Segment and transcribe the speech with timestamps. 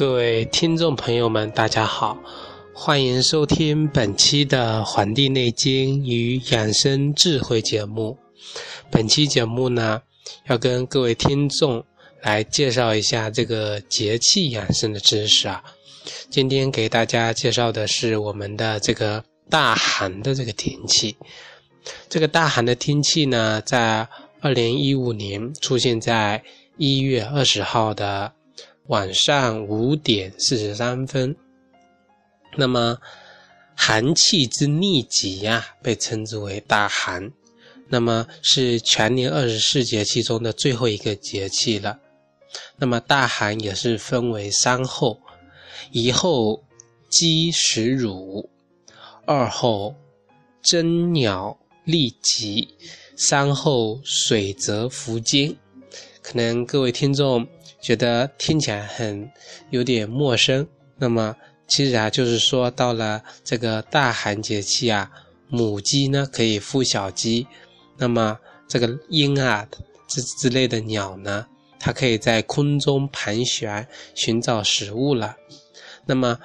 [0.00, 2.16] 各位听众朋友们，大家好，
[2.72, 8.16] 欢迎收听本期的《黄帝内经与养生智慧》节目。
[8.90, 10.00] 本期节目呢，
[10.48, 11.84] 要跟各位听众
[12.22, 15.62] 来介绍一下这个节气养生的知识啊。
[16.30, 21.14] 今天给大家介绍的是我们的这个大寒的这个天气。
[22.08, 24.08] 这个大寒的天气呢，在
[24.40, 26.42] 二零一五年出现在
[26.78, 28.32] 一月二十号的。
[28.90, 31.36] 晚上五点四十三分，
[32.56, 32.98] 那么
[33.76, 37.30] 寒气之逆极呀，被称之为大寒，
[37.88, 42.00] 那么是全年二十四节气中的最后一个节气了。
[42.78, 45.20] 那么大寒也是分为三候：
[45.92, 46.60] 一候
[47.08, 48.50] 鸡食乳，
[49.24, 49.94] 二候
[50.62, 52.66] 真鸟立极，
[53.16, 55.54] 三候水泽伏坚。
[56.20, 57.46] 可能各位听众。
[57.80, 59.30] 觉得听起来很
[59.70, 60.66] 有点陌生，
[60.98, 61.34] 那么
[61.66, 65.10] 其实啊，就是说到了这个大寒节气啊，
[65.48, 67.46] 母鸡呢可以孵小鸡，
[67.96, 69.66] 那么这个鹰啊
[70.06, 71.46] 之之类的鸟呢，
[71.78, 75.36] 它可以在空中盘旋寻找食物了。
[76.06, 76.38] 那么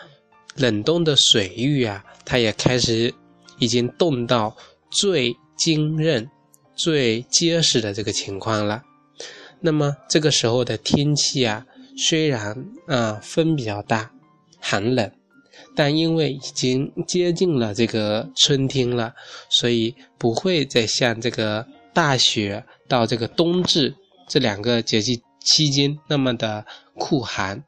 [0.55, 3.13] 冷冻的水域啊，它也开始
[3.59, 4.55] 已经冻到
[4.89, 6.29] 最坚韧、
[6.75, 8.83] 最结实的这个情况了。
[9.65, 11.65] 那么这个时候的天气啊，
[11.97, 14.11] 虽然啊风比较大，
[14.59, 15.11] 寒冷，
[15.75, 19.15] 但因为已经接近了这个春天了，
[19.49, 23.95] 所以不会再像这个大雪到这个冬至
[24.29, 26.63] 这两个节气期间那么的
[26.93, 27.63] 酷寒。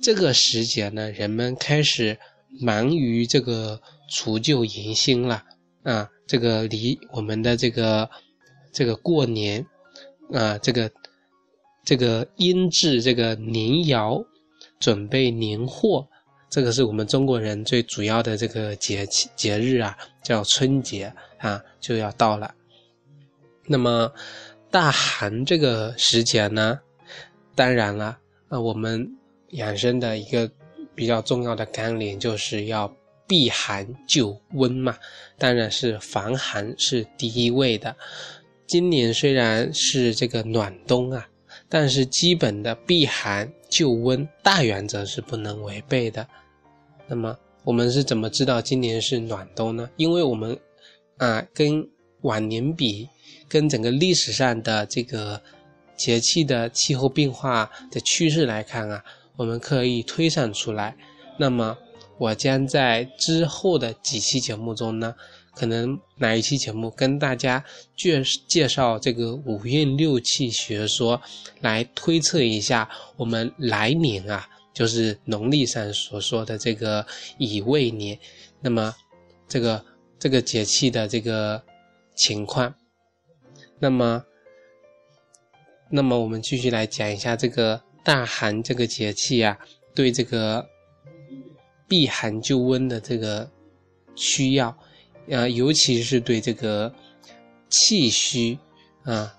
[0.00, 2.18] 这个时节呢，人们开始
[2.62, 3.78] 忙于这个
[4.10, 5.44] 除旧迎新了
[5.82, 8.08] 啊，这个离我们的这个
[8.72, 9.66] 这个过年
[10.32, 10.90] 啊，这个。
[11.86, 14.26] 这个腌制这个年肴，
[14.80, 16.04] 准备年货，
[16.50, 22.52] 这个是我们中国人最主要的这个节气节日啊，叫春节啊，就要到了。
[23.68, 24.12] 那么
[24.68, 26.80] 大寒这个时节呢，
[27.54, 28.18] 当然了，
[28.48, 29.08] 啊，我们
[29.50, 30.50] 养生的一个
[30.92, 32.92] 比较重要的纲领就是要
[33.28, 34.96] 避寒就温嘛，
[35.38, 37.94] 当然是防寒是第一位的。
[38.66, 41.28] 今年虽然是这个暖冬啊。
[41.68, 46.26] 但是基本的避寒救温大原则是不能违背的。
[47.06, 49.90] 那么我们是怎么知道今年是暖冬呢？
[49.96, 50.58] 因为我们
[51.16, 51.88] 啊跟
[52.22, 53.08] 往年比，
[53.48, 55.40] 跟整个历史上的这个
[55.96, 59.04] 节气的气候变化的趋势来看啊，
[59.36, 60.96] 我们可以推算出来。
[61.38, 61.76] 那么
[62.18, 65.14] 我将在之后的几期节目中呢。
[65.56, 67.64] 可能哪一期节目跟大家
[67.96, 71.18] 介介绍这个五运六气学说，
[71.62, 72.86] 来推测一下
[73.16, 77.06] 我们来年啊，就是农历上所说的这个
[77.38, 78.18] 乙未年，
[78.60, 78.94] 那么
[79.48, 79.82] 这个
[80.18, 81.62] 这个节气的这个
[82.14, 82.74] 情况，
[83.78, 84.22] 那么
[85.88, 89.56] 那么我们继续来讲一下这个大寒这个节气啊，
[89.94, 90.68] 对这个
[91.88, 93.50] 避寒救温的这个
[94.14, 94.76] 需要。
[95.30, 96.92] 啊，尤其是对这个
[97.68, 98.58] 气虚
[99.04, 99.34] 啊、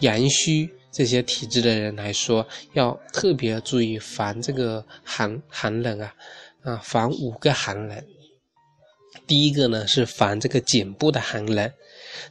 [0.00, 6.14] 阳虚这些体质的人来说，要特别注意防这个寒寒冷啊
[6.62, 8.04] 啊，防五个寒冷。
[9.26, 11.70] 第一个呢是防这个颈部的寒冷，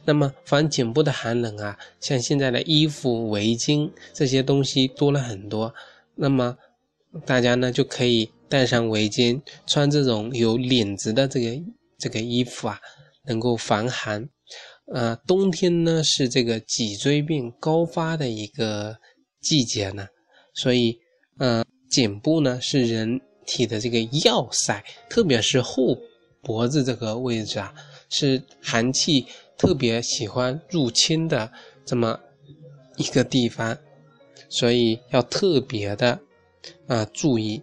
[0.04, 5.74] 那么防颈部的寒冷啊，像现在的衣服、围巾这些东西多了很多，
[6.14, 6.56] 那么
[7.24, 11.62] 大家呢就可以戴上围巾，穿这种有领子的这个
[12.02, 12.78] 这个衣服啊。
[13.24, 14.28] 能够防寒，
[14.92, 18.98] 呃，冬天呢是这个脊椎病高发的一个
[19.40, 20.08] 季节呢，
[20.54, 20.98] 所以，
[21.38, 25.96] 呃，颈部呢是人体的这个要塞，特别是后
[26.42, 27.72] 脖子这个位置啊，
[28.08, 29.24] 是寒气
[29.56, 31.48] 特别喜欢入侵的
[31.84, 32.18] 这么
[32.96, 33.78] 一个地方，
[34.48, 36.18] 所以要特别的
[36.88, 37.62] 啊注意，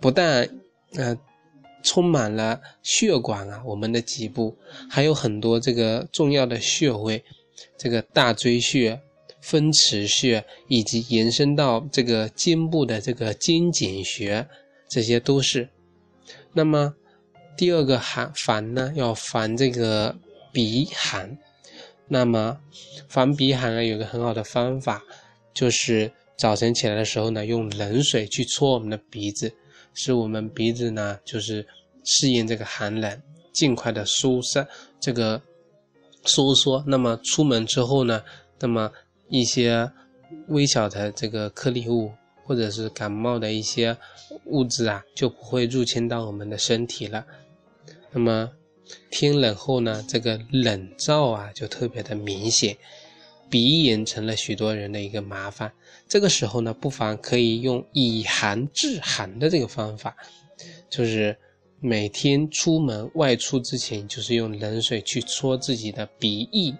[0.00, 0.48] 不但
[0.94, 1.14] 呃。
[1.86, 4.58] 充满了血管啊，我们的脊部
[4.90, 7.22] 还有很多这个重要的穴位，
[7.78, 9.00] 这个大椎穴、
[9.40, 14.48] 风池穴，以及延伸到这个肩部的这个肩颈穴，
[14.88, 15.68] 这些都是。
[16.52, 16.92] 那么
[17.56, 20.16] 第二个寒防呢，要防这个
[20.52, 21.38] 鼻寒。
[22.08, 22.58] 那么
[23.08, 25.04] 防鼻寒呢，有个很好的方法，
[25.54, 29.52] 就是早晨起来的时候呢，用冷水去搓我们的鼻子。
[29.96, 31.66] 使我们鼻子呢，就是
[32.04, 33.22] 适应这个寒冷，
[33.52, 34.68] 尽快的疏散
[35.00, 35.40] 这个
[36.24, 36.84] 收缩。
[36.86, 38.22] 那么出门之后呢，
[38.60, 38.92] 那么
[39.28, 39.90] 一些
[40.48, 42.12] 微小的这个颗粒物
[42.44, 43.96] 或者是感冒的一些
[44.44, 47.26] 物质啊，就不会入侵到我们的身体了。
[48.12, 48.52] 那么
[49.10, 52.76] 天冷后呢，这个冷燥啊就特别的明显，
[53.48, 55.72] 鼻炎成了许多人的一个麻烦。
[56.08, 60.16] 这个时候呢，不妨可以用以寒治寒的这个方法，
[60.88, 61.36] 就是
[61.80, 66.74] 每天出门外出之前，就是用冷水去搓自己的鼻翼，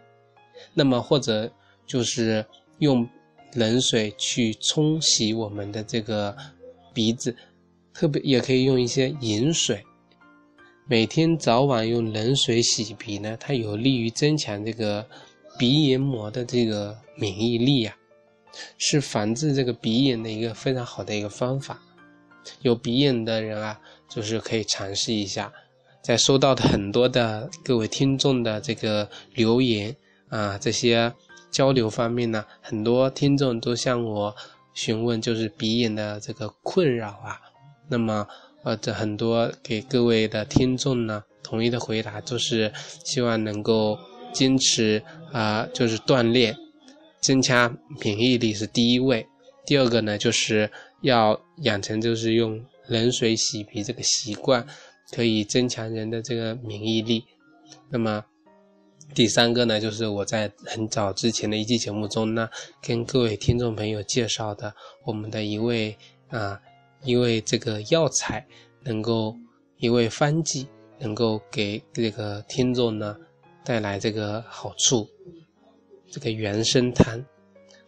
[0.74, 1.52] 那么或者
[1.86, 2.44] 就是
[2.78, 3.08] 用。
[3.54, 6.36] 冷水去冲洗我们的这个
[6.92, 7.34] 鼻子，
[7.94, 9.82] 特别也可以用一些饮水。
[10.86, 15.08] 每天早晚用冷水洗鼻呢，它有利于增强这个
[15.58, 17.96] 鼻黏膜的这个免疫力呀，
[18.78, 21.80] 是防治这个鼻炎的一个非常好的一个方法。
[22.62, 25.52] 有鼻炎的人啊，就是可以尝试一下。
[26.02, 29.96] 在收到的很多的各位听众的这个留言
[30.28, 31.12] 啊，这些。
[31.48, 34.34] 交流方面呢，很多听众都向我
[34.74, 37.40] 询问，就是鼻炎的这个困扰啊。
[37.88, 38.26] 那么，
[38.62, 42.70] 呃，这很多给各位的听众呢，统一的回答就是
[43.04, 43.98] 希望能够
[44.36, 45.02] 坚持
[45.32, 46.54] 啊，就是锻炼，
[47.20, 47.74] 增加
[48.04, 49.26] 免疫力是第一位。
[49.64, 54.66] 第二个呢，就是要养成就是用冷水洗鼻这个习惯，
[55.10, 57.24] 可以增强人的这个免疫力。
[57.90, 58.24] 那么。
[59.14, 62.50] 第三个呢，就是我在很早之前的一期节目中呢，
[62.82, 64.74] 跟各位听众朋友介绍的
[65.04, 65.96] 我们的一位
[66.28, 66.60] 啊，
[67.04, 68.44] 一位这个药材，
[68.82, 69.36] 能够
[69.78, 70.66] 一位方剂，
[70.98, 73.16] 能够给这个听众呢
[73.66, 75.06] 带来这个好处。
[76.08, 77.22] 这个原生汤，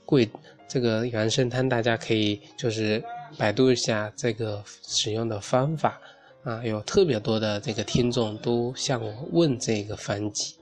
[0.05, 0.29] 贵
[0.67, 3.03] 这个原生汤，大家可以就是
[3.39, 5.99] 百度一下这个使用的方法
[6.43, 10.57] 啊，有特别多的这个听众都向我问这个方剂。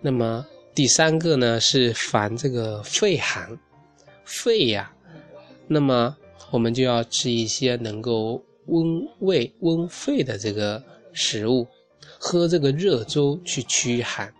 [0.00, 3.58] 那么第三个呢是防这个肺寒，
[4.24, 4.90] 肺呀，
[5.66, 6.16] 那么
[6.50, 11.66] 我们就要吃一些能够温胃温肺的这个食物，
[12.20, 14.32] 喝这个热粥去驱寒。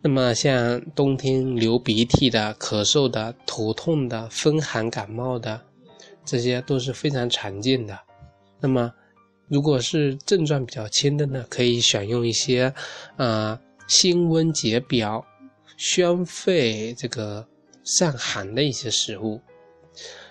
[0.00, 5.60] 那么像冬天流鼻涕的、咳嗽的、头痛的、风寒感冒的，
[6.24, 7.98] 这些都是非常常见的。
[8.60, 8.90] 那么
[9.48, 12.72] 如果是症状比较轻的呢，可以选用一些
[13.16, 13.60] 啊。
[13.86, 15.22] 辛温解表、
[15.76, 17.46] 宣肺、这个
[17.84, 19.38] 散寒的一些食物，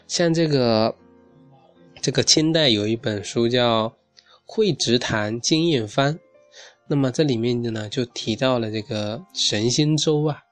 [0.07, 0.95] 像这个
[2.01, 3.89] 这个清代有一本书叫
[4.43, 6.15] 《惠直堂经验方》，
[6.87, 10.43] 那么这里面的呢就提到了这个神仙粥啊。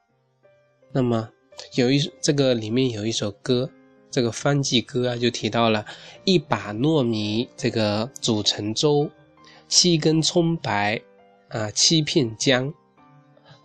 [0.92, 1.28] 那么
[1.76, 3.70] 有一这个里面有一首歌，
[4.10, 5.84] 这个方剂歌啊，就提到了
[6.24, 9.10] 一把糯米这个煮成粥，
[9.68, 11.00] 七根葱白
[11.48, 12.72] 啊，七片姜。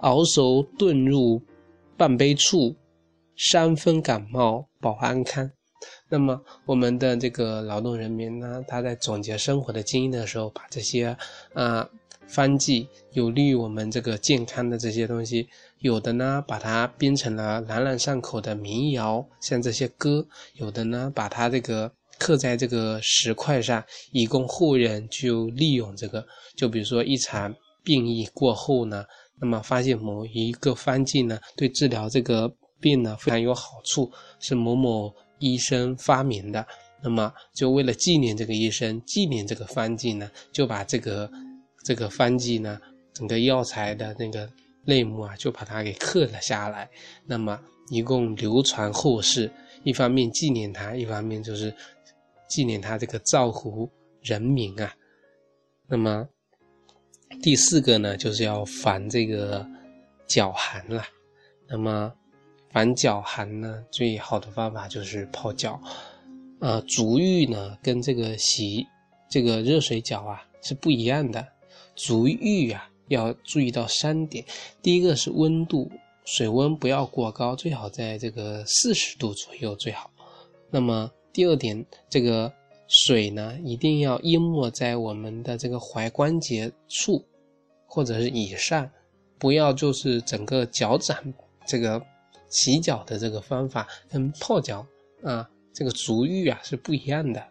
[0.01, 1.41] 熬熟炖入
[1.97, 2.75] 半杯醋，
[3.35, 5.49] 三分感冒保安康。
[6.07, 11.17] 那么我们的这个劳动人民呢，他在总结生活的经验的时候，把这些
[11.53, 11.89] 啊
[12.27, 15.47] 方剂有利于我们这个健康的这些东西，
[15.79, 20.21] 有的呢把它编成了朗朗上口的民谣，像这些歌；
[20.55, 26.25] 有的呢把它这个刻在这个石块上，以供后人就利用这个。
[26.55, 27.53] 就比如说一场
[27.83, 29.05] 病疫过后呢。
[29.39, 36.65] 那么发现某一个方剂呢，对治疗这个病呢非常有好处，是某某医生发明的。
[37.03, 41.29] 那么就为了纪念这个医生，纪念这个方剂呢，就把这个
[41.87, 42.77] 这个方剂呢，
[43.13, 44.49] 整个药材的那个
[44.83, 46.89] 内幕啊，就把它给刻了下来。
[47.25, 47.57] 那么
[47.89, 49.49] 一共流传后世，
[49.85, 51.73] 一方面纪念他，一方面就是
[52.49, 53.89] 纪念他这个造福
[54.21, 54.93] 人民啊。
[55.87, 56.27] 那么。
[57.41, 59.67] 第四个呢，就是要防这个
[60.25, 61.03] 脚寒了。
[61.67, 62.11] 那么
[62.71, 65.79] 防脚寒呢，最好的方法就是泡脚。
[66.61, 68.87] 呃，足浴呢，跟这个洗
[69.29, 71.45] 这个热水脚啊是不一样的。
[71.97, 74.45] 足浴啊，要注意到三点：
[74.81, 75.91] 第一个是温度，
[76.23, 80.09] 水温不要过高，最好在这个四十度左右最好。
[80.69, 82.53] 那么第二点，这个。
[82.89, 87.21] 水呢，一定要淹没在我们的这个踝关节处，
[87.85, 88.89] 或者是以上，
[89.37, 91.17] 不要就是整个脚掌
[91.65, 92.01] 这个
[92.47, 94.87] 洗脚的这个方法跟泡脚
[95.21, 97.45] 啊，这个足浴啊是不一样的。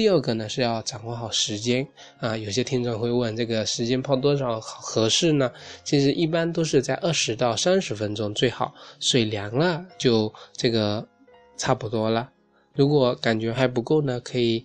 [0.00, 1.86] 第二个呢是要掌握好时间
[2.20, 5.52] 啊，有些听众会问这个时间泡多少合适呢？
[5.84, 11.06] 其实一般都是在二十到三十分钟最好，水凉了就这个
[11.58, 12.30] 差不多了。
[12.72, 14.64] 如果感觉还不够呢，可以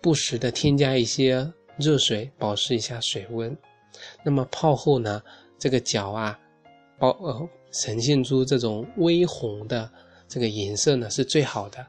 [0.00, 3.56] 不时的添加一些热水，保持一下水温。
[4.24, 5.22] 那么泡后呢，
[5.60, 6.36] 这个脚啊，
[6.98, 9.88] 包呃呈现出这种微红的
[10.26, 11.86] 这个颜色呢是最好的。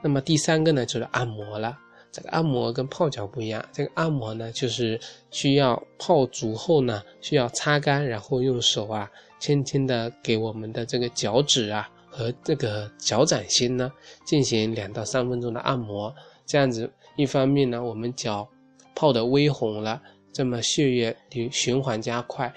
[0.00, 1.76] 那么第三个呢，就是按摩了。
[2.12, 5.00] 这个按摩跟泡脚不一样，这个按摩呢，就是
[5.30, 13.90] 需要泡足后呢，需要擦干，然后用手啊，轻轻的给我们的这个脚趾啊和这个脚掌心呢，
[14.26, 16.14] 进行两到三分钟的按摩。
[16.44, 18.46] 这样子，一方面呢，我们脚
[18.94, 20.02] 泡的微红了，
[20.34, 22.52] 这么血液循循环加快。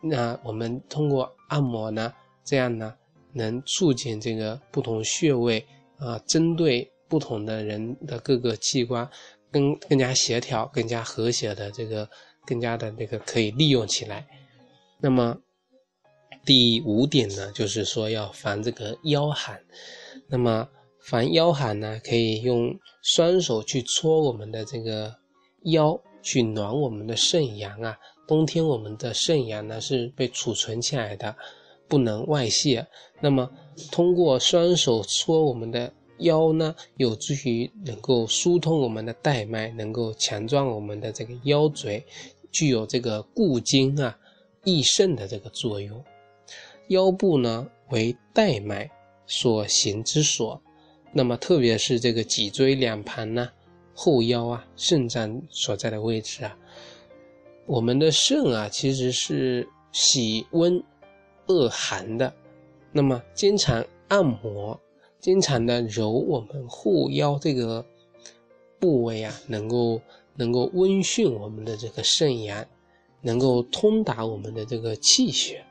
[0.00, 2.10] 那我们通过按摩呢，
[2.42, 2.94] 这样呢，
[3.34, 5.62] 能促进这个不同穴位
[5.98, 6.90] 啊，针对。
[7.08, 9.08] 不同的人的各个器官，
[9.50, 12.08] 更更加协调、更加和谐的这个，
[12.46, 14.26] 更加的那个可以利用起来。
[15.00, 15.38] 那么
[16.44, 19.58] 第五点呢，就是说要防这个腰寒。
[20.28, 20.68] 那么
[21.00, 25.14] 防腰寒呢，可以用双手去搓我们的这个
[25.62, 27.96] 腰，去暖我们的肾阳啊。
[28.26, 31.34] 冬天我们的肾阳呢是被储存起来的，
[31.88, 32.86] 不能外泄。
[33.20, 33.50] 那么
[33.90, 35.90] 通过双手搓我们的。
[36.18, 42.04] 腰呢，有助于能够疏通我们的带脉，能够强壮我们的这个腰椎，
[42.50, 44.18] 具有这个固筋啊、
[44.64, 46.04] 益肾的这个作用。
[46.88, 48.90] 腰部呢为带脉
[49.26, 50.60] 所行之所，
[51.12, 53.50] 那么特别是这个脊椎两旁呢、
[53.94, 56.56] 后腰啊、肾脏所在的位置啊，
[57.66, 60.82] 我们的肾啊其实是喜温
[61.46, 62.32] 恶寒的，
[62.90, 64.80] 那么经常按摩。
[65.20, 67.84] 经常的揉我们后腰这个
[68.78, 70.00] 部位啊，能够
[70.36, 72.64] 能够温煦我们的这个肾阳，
[73.20, 75.64] 能够通达我们的这个气血。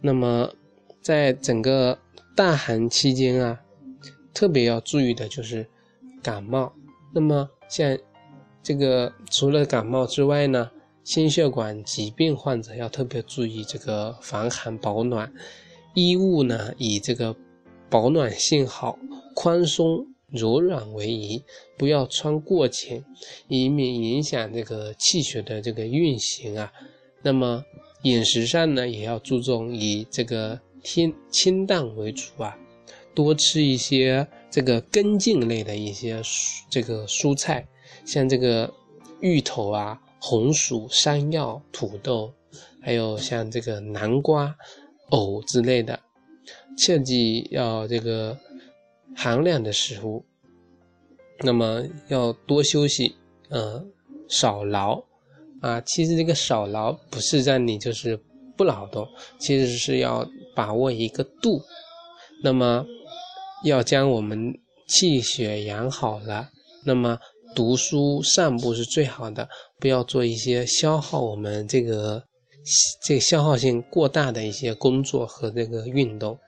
[0.00, 0.52] 那么
[1.00, 1.96] 在整个
[2.34, 3.60] 大寒期间啊，
[4.34, 5.64] 特别要注意的就是
[6.20, 6.72] 感冒。
[7.14, 7.96] 那么像
[8.64, 10.68] 这个除了感冒之外呢，
[11.04, 15.32] 心血管疾病患者要特别注意这个防寒保暖，
[15.94, 17.36] 衣物呢以这个。
[17.90, 18.98] 保暖性好、
[19.34, 21.42] 宽松柔软为宜，
[21.76, 23.02] 不要穿过紧，
[23.48, 26.72] 以免影响这个气血的这个运行啊。
[27.22, 27.64] 那么
[28.02, 32.56] 饮食上呢，也要注重以这个清清淡为主啊，
[33.14, 36.22] 多吃一些这个根茎类的一些
[36.70, 37.66] 这个蔬菜，
[38.04, 38.72] 像这个
[39.20, 42.32] 芋头啊、红薯、山药、土豆，
[42.80, 44.54] 还有像这个南瓜、
[45.10, 45.98] 藕之类的。
[46.78, 48.38] 切记要这个
[49.16, 50.24] 寒凉的食物，
[51.40, 53.16] 那么要多休息，
[53.48, 53.84] 呃，
[54.28, 55.02] 少劳
[55.60, 55.80] 啊。
[55.80, 58.16] 其实这个少劳不是让你就是
[58.56, 59.08] 不劳动，
[59.38, 61.60] 其实是要把握一个度。
[62.44, 62.86] 那么
[63.64, 64.54] 要将我们
[64.86, 66.48] 气血养好了，
[66.84, 67.18] 那么
[67.56, 69.48] 读书散步是最好的，
[69.80, 72.22] 不要做一些消耗我们这个
[73.04, 76.38] 这消耗性过大的一些工作和这个运动。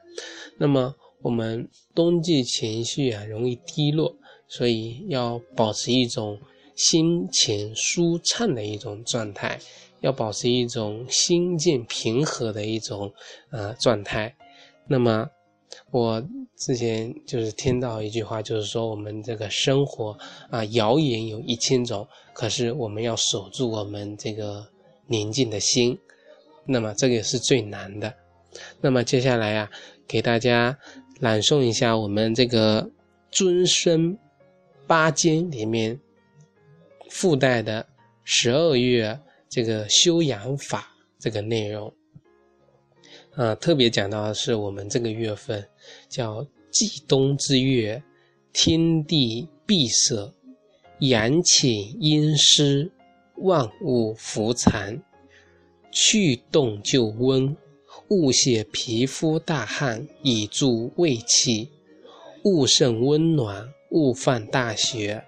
[0.59, 4.17] 那么我们冬季情绪啊容易低落，
[4.49, 6.39] 所以要保持一种
[6.75, 9.59] 心情舒畅的一种状态，
[10.01, 13.13] 要保持一种心境平和的一种
[13.51, 14.35] 呃状态。
[14.87, 15.29] 那么
[15.91, 20.17] 我之前就是听到一句话，就是说我们这个生活
[20.49, 24.67] 啊，谣言有一千种，可是我们要守住我们这个
[25.07, 25.99] 宁静的心，
[26.65, 28.15] 那么这个也是最难的。
[28.81, 29.71] 那么接下来啊。
[30.11, 30.77] 给大家
[31.21, 32.83] 朗诵一下我们这个
[33.31, 34.19] 《尊生
[34.85, 35.97] 八经》里面
[37.09, 37.87] 附带的
[38.25, 39.17] 十二月
[39.49, 41.95] 这个修养法这个内容。
[43.37, 45.65] 啊，特别讲到的是我们这个月份
[46.09, 48.03] 叫季冬之月，
[48.53, 50.35] 天地闭塞，
[50.99, 52.91] 阳起阴湿，
[53.37, 55.01] 万物伏藏，
[55.93, 57.57] 去冻就温。
[58.11, 61.69] 勿泄皮肤大汗以助胃气，
[62.43, 65.23] 勿甚温暖，勿犯大雪，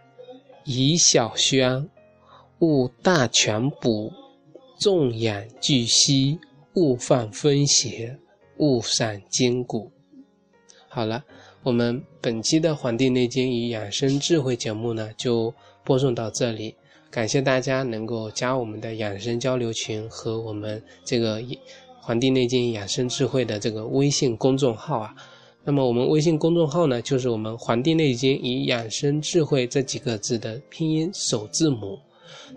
[0.64, 1.88] 以小宣，
[2.58, 4.12] 勿大全补，
[4.80, 6.40] 重养巨息，
[6.74, 8.18] 勿犯风邪，
[8.56, 9.92] 勿伤筋骨。
[10.88, 11.22] 好了，
[11.62, 16.74] 我们本期的《黄帝内经与养生智慧》节目呢，就播送到这里。
[17.12, 21.40] 感谢大家能够加我们的养生交流群和我们这个。
[22.04, 25.14] 《黄帝内经养生智慧》的这个微信公众号啊，
[25.62, 31.96] 那么我们微信公众号呢，就是我们《黄帝内经与养生智慧》这几个字的拼音首字母。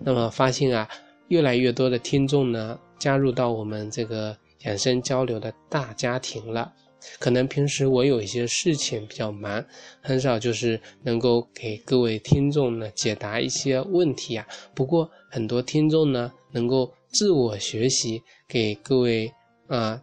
[0.02, 0.88] 那么发现啊，
[1.28, 6.72] 越来越多的听众呢，加入到我们这个养生交流的大家庭了。
[7.20, 9.64] 可能平时我有一些事情比较忙，
[10.00, 14.44] 很少就是能够给各位听众呢解答一些问题啊。
[14.74, 19.32] 不过很多听众呢，能够自我学习，给各位。
[19.68, 20.02] 啊，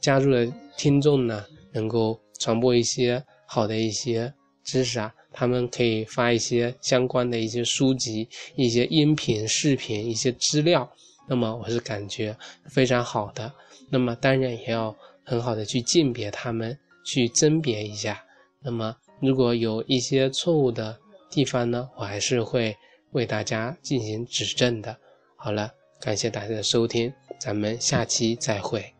[0.00, 4.32] 加入的听众呢，能够传播一些好的一些
[4.64, 10.90] 知识啊，他们可以发一些相关的一些书籍、一些音频、视频、一些资料。
[11.28, 12.36] 那么我是感觉
[12.66, 13.52] 非常好的。
[13.90, 14.94] 那么当然也要
[15.24, 18.22] 很好的去鉴别他们，去甄别一下。
[18.62, 20.96] 那么如果有一些错误的
[21.30, 22.76] 地方呢，我还是会
[23.12, 24.96] 为大家进行指正的。
[25.36, 28.95] 好了，感谢大家的收听，咱们下期再会。